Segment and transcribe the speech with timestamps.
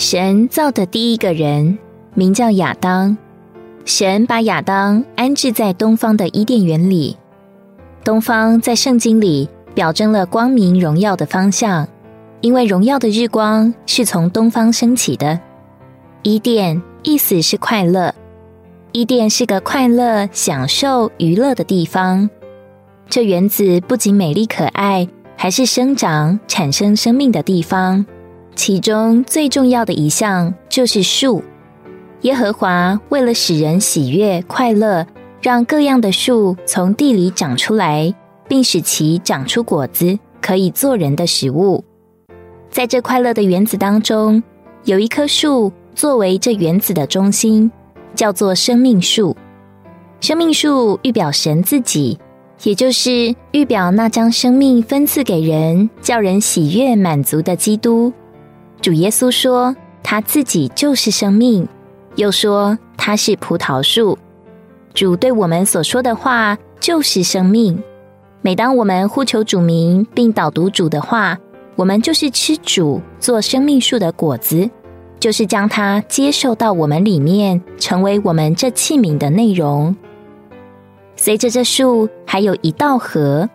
[0.00, 1.78] 神造的第一个人
[2.14, 3.18] 名叫亚当，
[3.84, 7.18] 神把亚当安置在东方的伊甸园里。
[8.02, 11.86] 东方在圣经里表征了光明荣耀的方向，
[12.40, 15.38] 因为荣耀的日光是从东方升起的。
[16.22, 18.14] 伊甸意思是快乐，
[18.92, 22.30] 伊甸是个快乐、享受、娱乐的地方。
[23.10, 28.06] 这园子不仅美丽可爱，还是生长、产生生命的地方。
[28.60, 31.42] 其中最重要的一项就是树。
[32.20, 35.06] 耶和华为了使人喜悦、快乐，
[35.40, 38.14] 让各样的树从地里长出来，
[38.46, 41.82] 并使其长出果子，可以做人的食物。
[42.68, 44.42] 在这快乐的园子当中，
[44.84, 47.72] 有一棵树作为这园子的中心，
[48.14, 49.34] 叫做生命树。
[50.20, 52.18] 生命树预表神自己，
[52.64, 58.12] 也就是预表那将生命分赐给人、叫人喜悦满足的基督。
[58.80, 61.68] 主耶稣说他自己就是生命，
[62.16, 64.18] 又说他是葡萄树。
[64.94, 67.80] 主对我们所说的话就是生命。
[68.42, 71.38] 每当我们呼求主名并导读主的话，
[71.76, 74.68] 我们就是吃主做生命树的果子，
[75.18, 79.94] 就是将它接受到我们里面，成为我们这器皿的内容。
[81.16, 83.48] 随着这树还有一道河，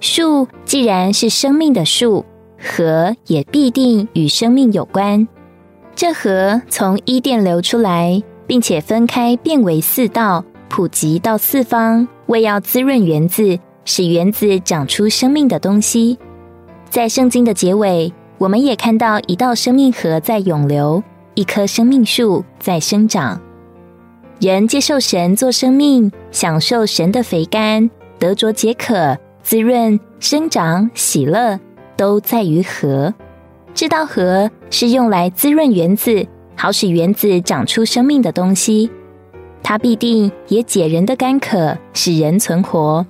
[0.00, 2.24] 树既然是生命的树。
[2.60, 5.26] 河也必定与生命有关。
[5.94, 16.18] 这河从伊甸流出来，并且分开变为四道，普及到四方，为要滋润园子，使园子长出生命的东西。
[16.88, 21.02] 在圣经的结尾，我们也看到一道生命河在涌流，
[21.34, 23.40] 一棵生命树在生长。
[24.40, 31.58] 人接受神做生命，享受神的肥甘，得着解渴、滋润、生长、喜乐。
[31.98, 33.12] 都在于河，
[33.74, 36.24] 这道河是用来滋润园子，
[36.56, 38.88] 好使园子长出生命的东西。
[39.64, 43.04] 它必定也解人的干渴，使人存活。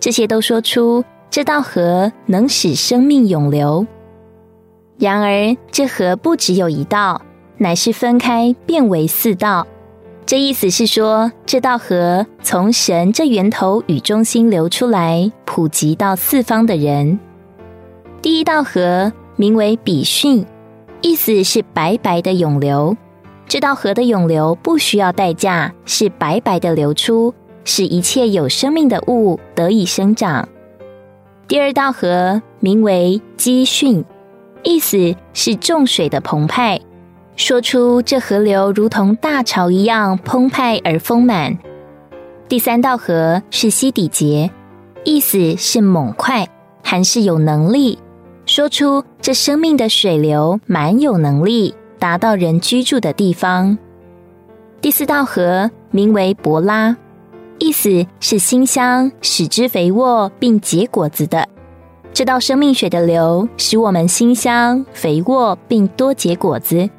[0.00, 3.86] 这些都说出这道河能使生命永流。
[4.98, 7.22] 然而，这河不只有一道，
[7.58, 9.64] 乃是分开变为四道。
[10.26, 17.20] 这意思是说，这道河从神这源头与中心流出来，普及到四方的人。
[18.22, 20.46] 第一道河名为比逊，
[21.00, 22.96] 意思是白白的涌流。
[23.48, 27.34] 这道河的涌流不需要代价，是白白的流出，
[27.64, 30.48] 使一切有生命的物得以生长。
[31.48, 34.04] 第二道河名为基逊，
[34.62, 36.80] 意思是重水的澎湃，
[37.34, 41.58] 说出这河流如同大潮一样澎湃而丰满。
[42.48, 44.48] 第三道河是西底节，
[45.02, 46.46] 意思是猛快，
[46.84, 47.98] 还是有能力。
[48.44, 53.78] 说出这生命的水流蛮有能力，达到人居住的地方。
[54.80, 56.96] 第四道河名为博拉，
[57.58, 61.48] 意思是馨香，使之肥沃并结果子的。
[62.12, 66.90] 这道生命水的流，使我们馨香、肥沃并多结果子。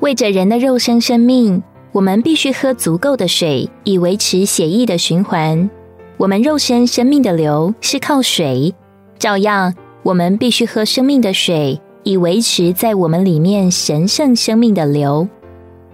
[0.00, 5.70] 为着人的肉身生命，我们必须喝足够的水，以维持血液的循环。
[6.16, 8.74] 我们肉身生命的流是靠水，
[9.20, 9.72] 照样。
[10.02, 15.28] 我们必须喝生命的水，以维持在我们里面神圣生命的流。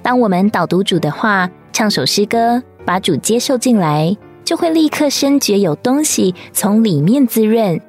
[0.02, 7.80] 当我们导读主的话，唱首诗歌，把主接受进来，就会立刻深觉有东西从里面滋润。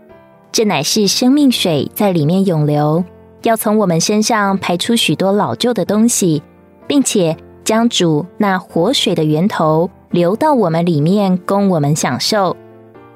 [0.52, 3.03] 这乃是生命水在里面涌流，
[3.44, 6.42] 要从我们身上排出许多老旧的东西，
[6.88, 12.56] 并且将主那活水的源头流到我们里面，供我们享受。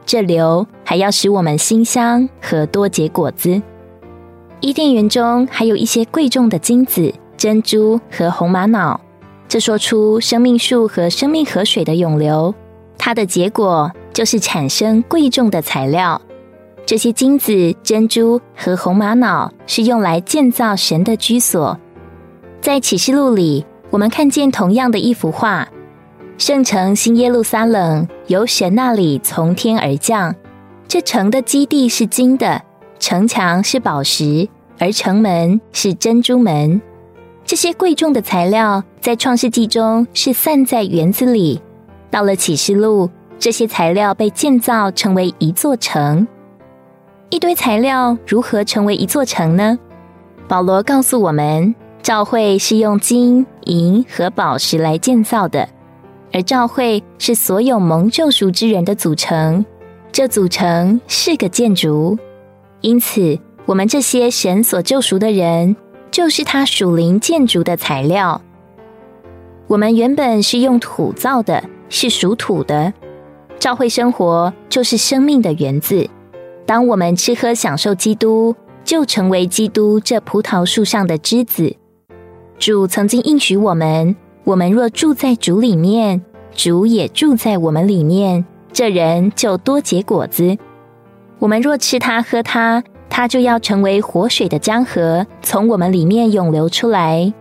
[0.10, 3.62] 这流还要使我们馨香和多结果子。
[4.60, 9.00] 伊甸园中还有一些贵重的金子、珍珠和红玛瑙，
[9.48, 12.56] 这说出生命树和生命河水的涌流。
[12.98, 16.20] 它的结果就是产生贵重的材料。
[16.88, 21.78] 这些金子、珍珠和红玛瑙是用来建造神的居所。
[22.62, 25.70] 在启示录里，我们看见同样的一幅画。
[26.40, 30.36] 圣城新耶路撒冷由神那里从天而降，
[30.88, 32.62] 这城的基地是金的，
[33.00, 34.48] 城墙是宝石，
[34.78, 36.80] 而城门是珍珠门。
[37.44, 41.60] 这些贵重的材料在创世纪中是散在园子里，
[42.12, 43.10] 到了启示录，
[43.40, 46.28] 这些材料被建造成为一座城。
[47.32, 49.80] 一堆材料如何成为一座城呢？
[50.48, 51.74] 保罗告诉我们，
[52.04, 55.68] 教会是用金银和宝石来建造的。
[56.32, 59.66] 而教会是所有蒙救赎之人的组成，
[60.12, 62.18] 这组成是个建筑。
[62.82, 65.76] 因此，我们这些神所救赎的人，
[66.12, 68.42] 就是他属灵建筑的材料。
[69.68, 72.94] 我们原本是用土造的，是属土的。
[73.60, 76.10] 教会生活就是生命的源自。
[76.66, 81.76] 当我们吃喝享受基督，就成为基督这葡萄树上的枝子。
[82.58, 84.16] 主曾经应许我们：
[84.50, 86.20] 我们若住在主里面，
[86.56, 88.44] 主也住在我们里面，
[88.74, 90.58] 这人就多结果子。
[91.38, 97.32] 我们若吃它喝它，它就要成为活水的江河，从我们里面涌流出来。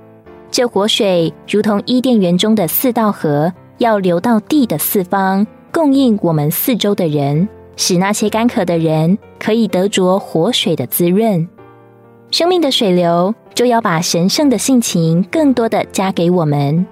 [0.51, 11.49] 这活水如同伊甸园中的四道河，要流到地的四方，供应我们四周的人，使那些干渴的人可以得着活水的滋润。
[12.31, 16.87] 生命的水流就要把神圣的性情更多的加给我们，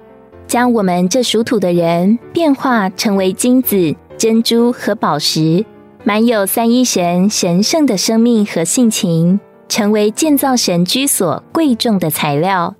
[0.47, 5.65] 将我们这属土的人变化成为金子、珍珠和宝石，
[6.05, 12.75] 满有三一神神圣的生命和性情，成为建造神居所贵重的材料。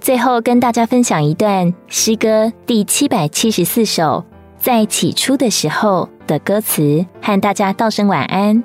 [0.00, 4.24] 最后跟大家分享一段诗歌第七百七十四首，
[4.58, 8.64] 在起初的时候的歌词，和大家道声晚安。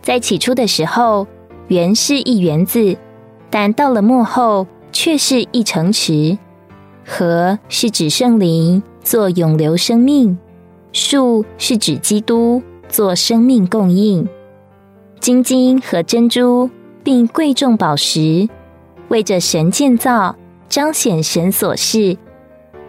[0.00, 1.26] 在起初的时候，
[1.66, 2.96] 原是一原子，
[3.50, 6.38] 但到了末后，却是一城池。
[7.04, 10.38] 河是指圣灵做永流生命，
[10.90, 14.26] 树是指基督做生命供应，
[15.20, 16.70] 金金和珍珠
[17.04, 18.48] 并贵重宝石。
[19.08, 20.34] 为着神建造，
[20.66, 22.16] 彰显神所示。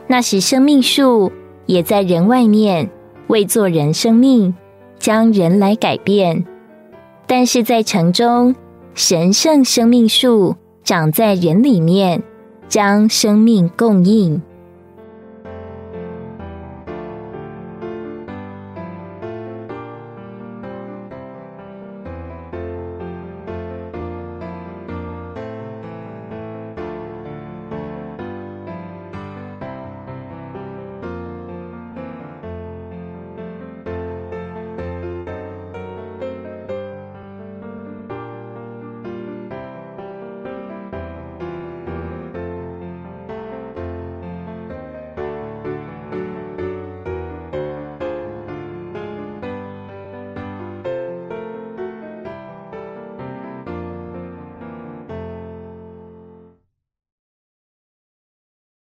[0.08, 1.30] 那时生命树
[1.66, 2.90] 也在人外面，
[3.28, 4.56] 为做人生命，
[4.98, 6.46] 将人来改变。
[7.28, 8.56] 但是在城中，
[8.96, 10.56] 神圣生命树
[10.88, 12.24] 长在人里面，
[12.70, 14.42] 将生命供应。